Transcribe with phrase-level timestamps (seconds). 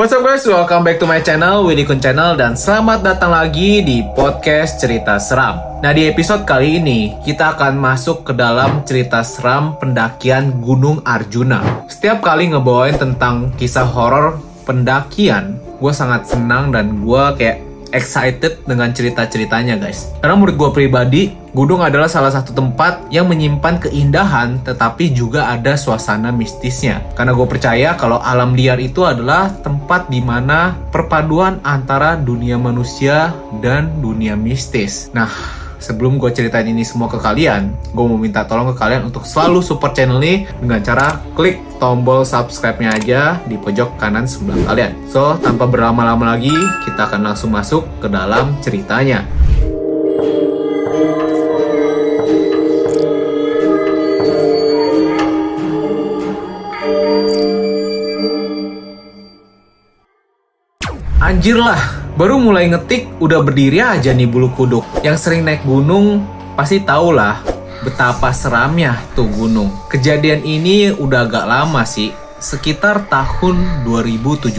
[0.00, 3.84] What's up guys, welcome back to my channel, Willy Kun Channel Dan selamat datang lagi
[3.84, 5.60] di podcast cerita seram.
[5.84, 11.84] Nah di episode kali ini, kita akan masuk ke dalam cerita seram pendakian Gunung Arjuna.
[11.84, 18.90] Setiap kali ngebawain tentang kisah horor pendakian Gue sangat senang dan gue kayak excited dengan
[18.94, 20.10] cerita-ceritanya guys.
[20.22, 21.22] Karena menurut gue pribadi,
[21.52, 27.02] gunung adalah salah satu tempat yang menyimpan keindahan tetapi juga ada suasana mistisnya.
[27.14, 33.34] Karena gue percaya kalau alam liar itu adalah tempat di mana perpaduan antara dunia manusia
[33.60, 35.10] dan dunia mistis.
[35.12, 39.24] Nah, sebelum gue ceritain ini semua ke kalian, gue mau minta tolong ke kalian untuk
[39.24, 44.92] selalu support channel ini dengan cara klik tombol subscribe-nya aja di pojok kanan sebelah kalian.
[45.08, 46.54] So, tanpa berlama-lama lagi,
[46.84, 49.24] kita akan langsung masuk ke dalam ceritanya.
[61.20, 64.84] Anjir lah, Baru mulai ngetik udah berdiri aja nih bulu kuduk.
[65.00, 66.20] Yang sering naik gunung
[66.52, 67.40] pasti tau lah
[67.80, 69.72] betapa seramnya tuh gunung.
[69.88, 74.52] Kejadian ini udah agak lama sih, sekitar tahun 2017.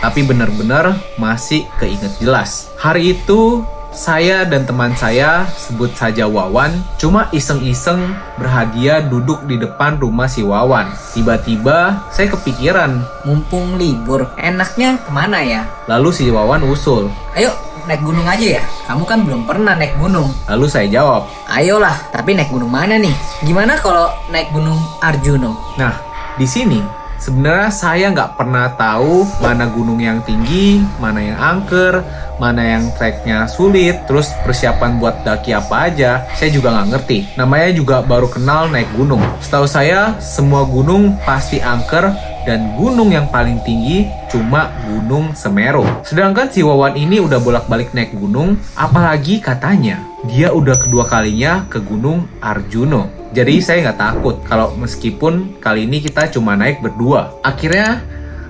[0.00, 2.72] Tapi bener-bener masih keinget jelas.
[2.80, 3.60] Hari itu
[3.94, 10.42] saya dan teman saya, sebut saja Wawan, cuma iseng-iseng berhadiah duduk di depan rumah si
[10.42, 10.90] Wawan.
[11.14, 15.62] Tiba-tiba saya kepikiran, mumpung libur, enaknya ke mana ya?
[15.86, 17.06] Lalu si Wawan usul,
[17.38, 17.54] Ayo
[17.86, 18.62] naik gunung aja ya?
[18.90, 20.26] Kamu kan belum pernah naik gunung.
[20.50, 23.14] Lalu saya jawab, Ayolah, tapi naik gunung mana nih?
[23.46, 25.54] Gimana kalau naik gunung Arjuno?
[25.78, 25.94] Nah,
[26.34, 32.04] di sini sebenarnya saya nggak pernah tahu mana gunung yang tinggi, mana yang angker,
[32.36, 37.18] mana yang treknya sulit, terus persiapan buat daki apa aja, saya juga nggak ngerti.
[37.40, 39.24] Namanya juga baru kenal naik gunung.
[39.40, 42.12] Setahu saya, semua gunung pasti angker
[42.44, 45.88] dan gunung yang paling tinggi cuma Gunung Semeru.
[46.04, 51.80] Sedangkan si Wawan ini udah bolak-balik naik gunung, apalagi katanya dia udah kedua kalinya ke
[51.80, 53.23] Gunung Arjuno.
[53.34, 57.34] Jadi saya nggak takut kalau meskipun kali ini kita cuma naik berdua.
[57.42, 57.98] Akhirnya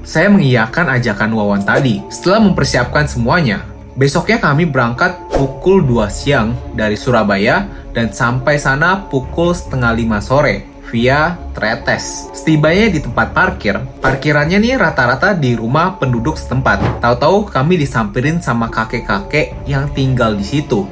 [0.05, 2.05] saya mengiyakan ajakan Wawan tadi.
[2.12, 7.62] Setelah mempersiapkan semuanya, Besoknya kami berangkat pukul 2 siang dari Surabaya
[7.94, 12.27] dan sampai sana pukul setengah 5 sore via Tretes.
[12.34, 16.99] Setibanya di tempat parkir, parkirannya nih rata-rata di rumah penduduk setempat.
[16.99, 20.83] Tahu-tahu kami disamperin sama kakek-kakek yang tinggal di situ.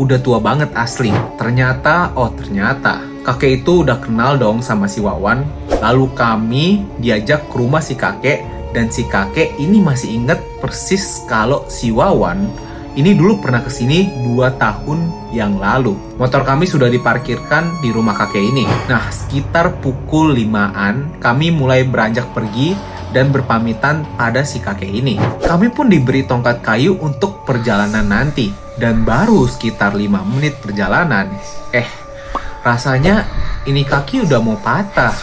[0.00, 1.12] Udah tua banget asli.
[1.36, 5.42] Ternyata, oh ternyata, kakek itu udah kenal dong sama si Wawan.
[5.82, 11.66] Lalu kami diajak ke rumah si kakek dan si kakek ini masih inget persis kalau
[11.66, 12.46] si Wawan
[12.96, 15.92] ini dulu pernah ke sini 2 tahun yang lalu.
[16.16, 18.64] Motor kami sudah diparkirkan di rumah kakek ini.
[18.88, 22.72] Nah, sekitar pukul 5-an, kami mulai beranjak pergi
[23.12, 25.20] dan berpamitan pada si kakek ini.
[25.44, 28.48] Kami pun diberi tongkat kayu untuk perjalanan nanti.
[28.80, 31.28] Dan baru sekitar 5 menit perjalanan,
[31.76, 32.05] eh,
[32.66, 33.22] rasanya
[33.62, 35.14] ini kaki udah mau patah.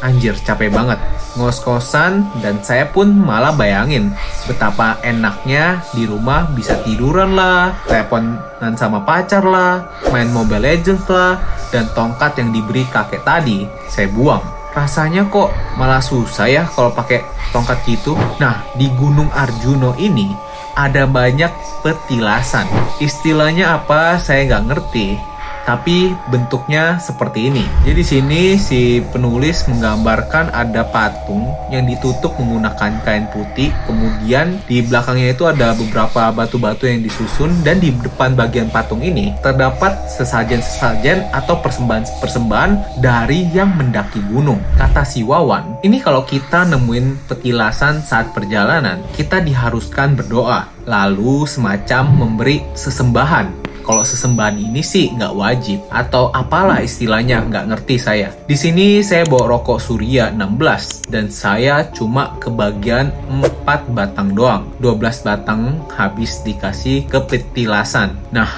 [0.00, 1.00] Anjir, capek banget
[1.36, 4.12] ngos-kosan dan saya pun malah bayangin
[4.48, 11.36] betapa enaknya di rumah bisa tiduran lah, teleponan sama pacar lah, main Mobile Legends lah,
[11.68, 14.40] dan tongkat yang diberi kakek tadi saya buang.
[14.72, 18.16] Rasanya kok malah susah ya kalau pakai tongkat gitu.
[18.36, 20.36] Nah, di Gunung Arjuno ini
[20.76, 21.48] ada banyak
[21.80, 22.68] petilasan.
[23.00, 25.35] Istilahnya apa saya nggak ngerti
[25.66, 27.66] tapi bentuknya seperti ini.
[27.82, 35.34] Jadi sini si penulis menggambarkan ada patung yang ditutup menggunakan kain putih, kemudian di belakangnya
[35.34, 41.58] itu ada beberapa batu-batu yang disusun dan di depan bagian patung ini terdapat sesajen-sesajen atau
[41.58, 44.62] persembahan-persembahan dari yang mendaki gunung.
[44.78, 52.06] Kata si Wawan, ini kalau kita nemuin petilasan saat perjalanan, kita diharuskan berdoa, lalu semacam
[52.14, 58.28] memberi sesembahan kalau sesembahan ini sih nggak wajib atau apalah istilahnya nggak ngerti saya.
[58.50, 64.66] Di sini saya bawa rokok Surya 16 dan saya cuma kebagian 4 batang doang.
[64.82, 68.18] 12 batang habis dikasih ke petilasan.
[68.34, 68.50] Nah,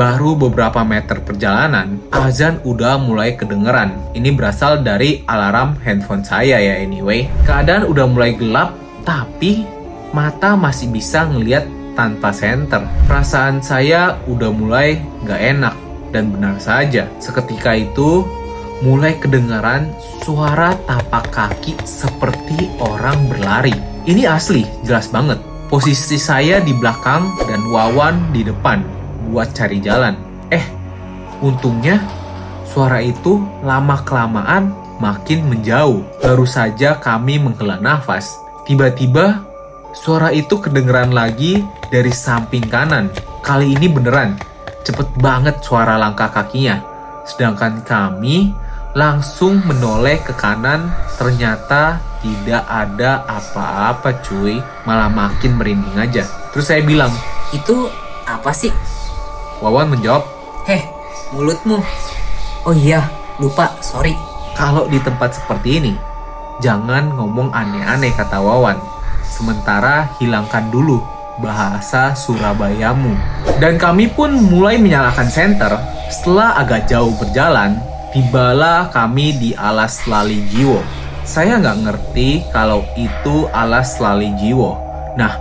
[0.00, 3.92] baru beberapa meter perjalanan, azan udah mulai kedengeran.
[4.16, 7.28] Ini berasal dari alarm handphone saya ya anyway.
[7.44, 8.72] Keadaan udah mulai gelap,
[9.04, 9.68] tapi
[10.14, 12.84] mata masih bisa ngelihat tanpa senter.
[13.06, 15.74] Perasaan saya udah mulai gak enak
[16.14, 17.10] dan benar saja.
[17.18, 18.22] Seketika itu
[18.82, 19.90] mulai kedengaran
[20.22, 23.74] suara tapak kaki seperti orang berlari.
[24.04, 25.40] Ini asli, jelas banget.
[25.72, 28.84] Posisi saya di belakang dan Wawan di depan
[29.32, 30.14] buat cari jalan.
[30.52, 30.62] Eh,
[31.40, 31.98] untungnya
[32.68, 34.70] suara itu lama-kelamaan
[35.00, 36.04] makin menjauh.
[36.20, 38.38] Baru saja kami menghela nafas.
[38.68, 39.53] Tiba-tiba
[39.94, 43.14] Suara itu kedengeran lagi dari samping kanan.
[43.46, 44.34] Kali ini beneran,
[44.82, 46.82] cepet banget suara langkah kakinya.
[47.22, 48.50] Sedangkan kami
[48.98, 54.58] langsung menoleh ke kanan, ternyata tidak ada apa-apa cuy.
[54.82, 56.26] Malah makin merinding aja.
[56.50, 57.14] Terus saya bilang,
[57.54, 57.86] Itu
[58.26, 58.74] apa sih?
[59.62, 60.26] Wawan menjawab,
[60.66, 60.82] Heh,
[61.30, 61.78] mulutmu.
[62.66, 63.06] Oh iya,
[63.38, 64.18] lupa, sorry.
[64.58, 65.94] Kalau di tempat seperti ini,
[66.58, 68.93] jangan ngomong aneh-aneh kata Wawan.
[69.28, 71.00] Sementara hilangkan dulu
[71.38, 73.14] bahasa Surabayamu.
[73.58, 75.72] Dan kami pun mulai menyalakan senter.
[76.10, 77.80] Setelah agak jauh berjalan,
[78.14, 80.78] tibalah kami di alas Lali Jiwo.
[81.24, 84.76] Saya nggak ngerti kalau itu alas Lali Jiwo.
[85.16, 85.34] Nah,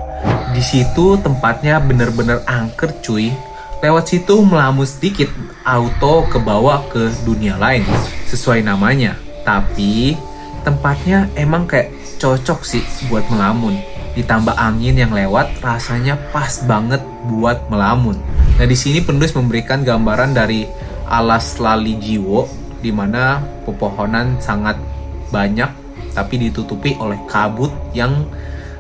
[0.56, 3.34] di situ tempatnya bener-bener angker cuy.
[3.84, 5.28] Lewat situ melamun sedikit,
[5.68, 7.84] auto ke bawah ke dunia lain,
[8.32, 9.20] sesuai namanya.
[9.44, 10.16] Tapi
[10.64, 11.92] tempatnya emang kayak
[12.24, 12.80] cocok sih
[13.12, 13.76] buat melamun.
[14.16, 18.16] Ditambah angin yang lewat, rasanya pas banget buat melamun.
[18.56, 20.64] Nah di sini penulis memberikan gambaran dari
[21.12, 22.48] alas lali jiwo,
[22.80, 24.80] di mana pepohonan sangat
[25.36, 25.68] banyak,
[26.16, 28.24] tapi ditutupi oleh kabut yang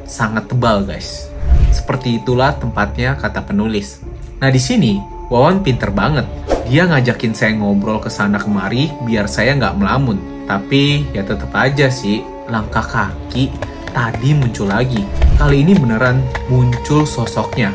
[0.07, 1.27] sangat tebal guys.
[1.75, 3.99] Seperti itulah tempatnya kata penulis.
[4.39, 6.29] Nah di sini Wawan pinter banget.
[6.69, 10.21] Dia ngajakin saya ngobrol ke sana kemari biar saya nggak melamun.
[10.45, 12.21] Tapi ya tetap aja sih
[12.53, 13.49] langkah kaki
[13.89, 15.01] tadi muncul lagi.
[15.41, 16.21] Kali ini beneran
[16.53, 17.73] muncul sosoknya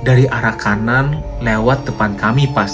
[0.00, 2.72] dari arah kanan lewat depan kami pas.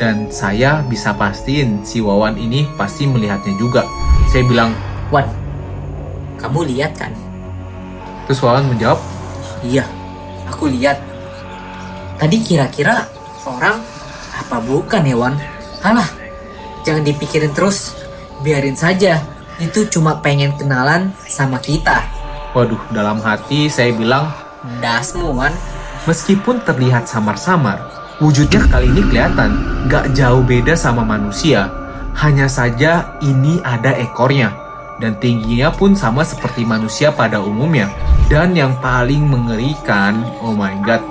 [0.00, 3.84] Dan saya bisa pastiin si Wawan ini pasti melihatnya juga.
[4.32, 4.72] Saya bilang,
[5.12, 5.28] Wan,
[6.40, 7.12] kamu lihat kan?
[8.24, 8.96] terus Wawan menjawab,
[9.60, 9.84] Iya,
[10.48, 10.96] aku lihat.
[12.16, 13.04] Tadi kira-kira
[13.44, 13.84] orang
[14.32, 15.36] apa bukan ya Wan?
[15.84, 16.08] Alah,
[16.80, 17.92] jangan dipikirin terus.
[18.40, 19.20] Biarin saja,
[19.60, 22.02] itu cuma pengen kenalan sama kita.
[22.50, 24.26] waduh dalam hati saya bilang,
[24.80, 25.54] Dasmu Wan.
[26.08, 27.76] Meskipun terlihat samar-samar,
[28.24, 29.52] wujudnya kali ini kelihatan
[29.86, 31.68] gak jauh beda sama manusia.
[32.16, 34.50] Hanya saja ini ada ekornya,
[34.98, 37.92] dan tingginya pun sama seperti manusia pada umumnya.
[38.32, 41.04] Dan yang paling mengerikan, oh my god,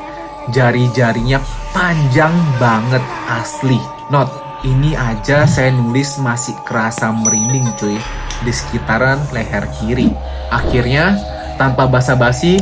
[0.49, 1.37] jari-jarinya
[1.71, 3.77] panjang banget asli.
[4.09, 7.95] Not, ini aja saya nulis masih kerasa merinding cuy
[8.43, 10.11] di sekitaran leher kiri.
[10.51, 11.15] Akhirnya,
[11.55, 12.59] tanpa basa-basi,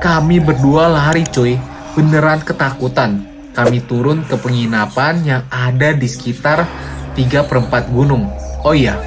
[0.00, 1.56] kami berdua lari cuy,
[1.96, 3.24] beneran ketakutan.
[3.56, 6.68] Kami turun ke penginapan yang ada di sekitar
[7.16, 8.30] 3 per 4 gunung.
[8.62, 9.00] Oh iya,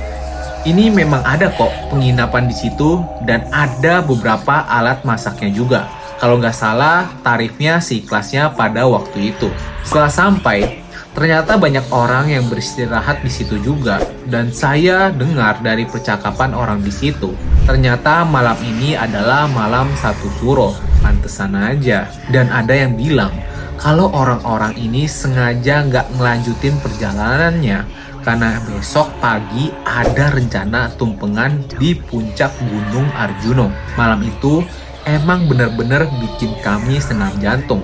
[0.68, 5.82] ini memang ada kok penginapan di situ dan ada beberapa alat masaknya juga.
[6.22, 9.50] Kalau nggak salah, tarifnya si kelasnya pada waktu itu.
[9.82, 10.81] Setelah sampai,
[11.12, 14.00] ternyata banyak orang yang beristirahat di situ juga.
[14.28, 17.36] Dan saya dengar dari percakapan orang di situ,
[17.68, 20.72] ternyata malam ini adalah malam satu suro.
[21.02, 22.08] Pantesan aja.
[22.30, 23.34] Dan ada yang bilang,
[23.82, 27.82] kalau orang-orang ini sengaja nggak ngelanjutin perjalanannya
[28.22, 33.74] karena besok pagi ada rencana tumpengan di puncak Gunung Arjuno.
[33.98, 34.62] Malam itu
[35.10, 37.82] emang bener-bener bikin kami senam jantung.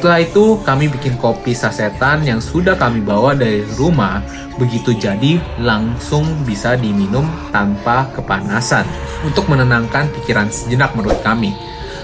[0.00, 4.24] Setelah itu kami bikin kopi sasetan yang sudah kami bawa dari rumah.
[4.56, 8.88] Begitu jadi langsung bisa diminum tanpa kepanasan
[9.28, 11.52] untuk menenangkan pikiran sejenak menurut kami.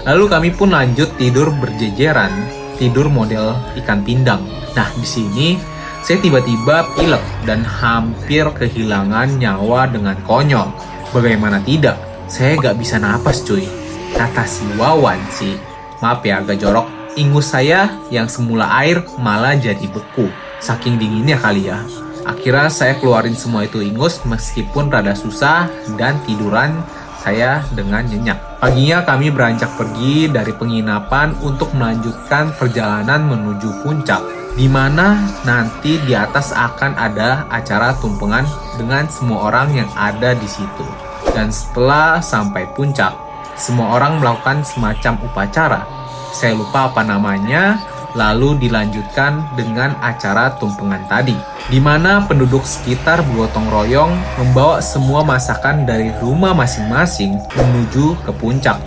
[0.05, 2.29] Lalu kami pun lanjut tidur berjejeran,
[2.77, 4.45] tidur model ikan pindang.
[4.77, 5.57] Nah, di sini
[6.05, 10.69] saya tiba-tiba pilek dan hampir kehilangan nyawa dengan konyol.
[11.17, 11.97] Bagaimana tidak?
[12.29, 13.65] Saya gak bisa napas cuy.
[14.13, 15.57] Kata si Wawan sih.
[15.97, 16.96] Maaf ya agak jorok.
[17.17, 20.29] Ingus saya yang semula air malah jadi beku.
[20.61, 21.81] Saking dinginnya kali ya.
[22.29, 25.65] Akhirnya saya keluarin semua itu ingus meskipun rada susah
[25.97, 26.77] dan tiduran
[27.17, 28.61] saya dengan nyenyak.
[28.61, 34.21] Paginya kami beranjak pergi dari penginapan untuk melanjutkan perjalanan menuju puncak
[34.53, 38.45] di mana nanti di atas akan ada acara tumpengan
[38.77, 40.85] dengan semua orang yang ada di situ.
[41.33, 43.13] Dan setelah sampai puncak,
[43.57, 45.96] semua orang melakukan semacam upacara.
[46.31, 47.79] Saya lupa apa namanya,
[48.17, 51.37] lalu dilanjutkan dengan acara tumpengan tadi,
[51.69, 58.81] di mana penduduk sekitar bergotong royong membawa semua masakan dari rumah masing-masing menuju ke puncak.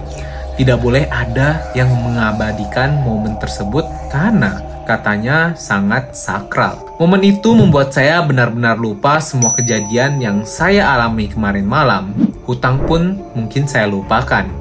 [0.58, 6.76] Tidak boleh ada yang mengabadikan momen tersebut karena katanya sangat sakral.
[7.00, 12.12] Momen itu membuat saya benar-benar lupa semua kejadian yang saya alami kemarin malam.
[12.44, 14.59] Hutang pun mungkin saya lupakan.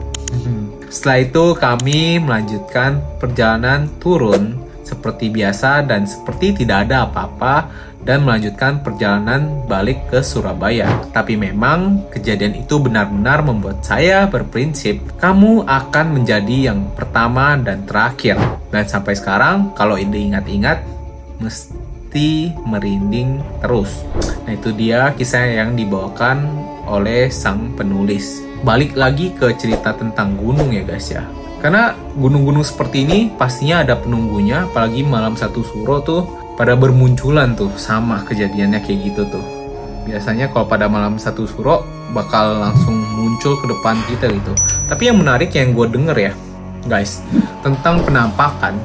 [0.89, 7.69] Setelah itu kami melanjutkan perjalanan turun seperti biasa dan seperti tidak ada apa-apa
[8.01, 10.89] dan melanjutkan perjalanan balik ke Surabaya.
[11.13, 18.41] Tapi memang kejadian itu benar-benar membuat saya berprinsip kamu akan menjadi yang pertama dan terakhir.
[18.73, 20.81] Dan sampai sekarang kalau ini ingat-ingat
[21.37, 24.01] mesti merinding terus.
[24.49, 26.49] Nah itu dia kisah yang dibawakan
[26.89, 28.48] oleh sang penulis.
[28.59, 31.23] Balik lagi ke cerita tentang gunung ya guys ya.
[31.63, 36.27] Karena gunung-gunung seperti ini pastinya ada penunggunya, apalagi malam satu suro tuh
[36.59, 39.45] pada bermunculan tuh sama kejadiannya kayak gitu tuh.
[40.03, 44.51] Biasanya kalau pada malam satu suro bakal langsung muncul ke depan kita gitu.
[44.91, 46.33] Tapi yang menarik yang gue denger ya,
[46.87, 47.23] guys,
[47.63, 48.75] tentang penampakan.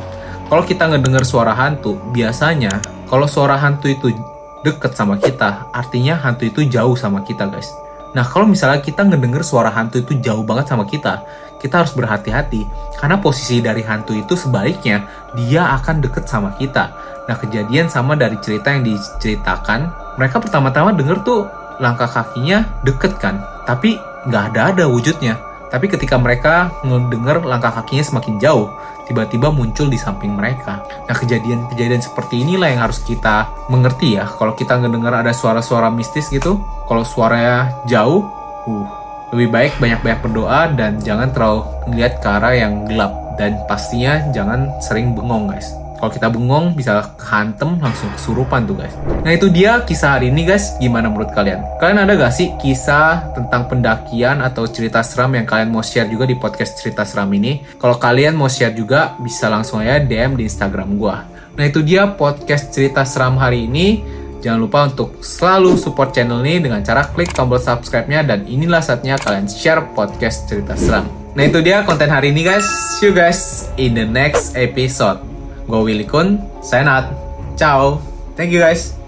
[0.51, 2.79] Kalau kita ngedenger suara hantu, biasanya
[3.11, 4.15] kalau suara hantu itu
[4.63, 7.71] deket sama kita, artinya hantu itu jauh sama kita, guys.
[8.15, 11.27] Nah, kalau misalnya kita ngedenger suara hantu itu jauh banget sama kita,
[11.59, 12.63] kita harus berhati-hati
[13.01, 16.95] karena posisi dari hantu itu sebaliknya dia akan deket sama kita.
[17.27, 21.49] Nah, kejadian sama dari cerita yang diceritakan, mereka pertama-tama denger tuh
[21.83, 23.99] langkah kakinya deket kan, tapi
[24.31, 25.54] nggak ada-ada wujudnya.
[25.75, 28.71] Tapi ketika mereka ngedenger langkah kakinya semakin jauh,
[29.11, 30.87] tiba-tiba muncul di samping mereka.
[31.11, 34.23] Nah, kejadian-kejadian seperti inilah yang harus kita mengerti ya.
[34.23, 38.23] Kalau kita ngedengar ada suara-suara mistis gitu, kalau suaranya jauh,
[38.71, 38.87] uh,
[39.35, 43.11] lebih baik banyak-banyak berdoa dan jangan terlalu melihat ke arah yang gelap.
[43.35, 45.75] Dan pastinya jangan sering bengong guys.
[46.05, 48.93] Kalau kita bengong bisa kehantem langsung kesurupan tuh guys.
[49.25, 50.77] Nah itu dia kisah hari ini guys.
[50.77, 51.65] Gimana menurut kalian?
[51.81, 56.29] Kalian ada gak sih kisah tentang pendakian atau cerita seram yang kalian mau share juga
[56.29, 57.65] di podcast cerita seram ini?
[57.81, 61.25] Kalau kalian mau share juga bisa langsung ya DM di Instagram gua.
[61.57, 64.05] Nah itu dia podcast cerita seram hari ini.
[64.45, 69.17] Jangan lupa untuk selalu support channel ini dengan cara klik tombol subscribe-nya dan inilah saatnya
[69.17, 71.09] kalian share podcast cerita seram.
[71.33, 72.69] Nah itu dia konten hari ini guys.
[73.01, 75.34] See you guys in the next episode.
[75.67, 77.09] Gue Willy Kun, sign out.
[77.57, 78.01] Ciao.
[78.37, 79.04] Thank you guys.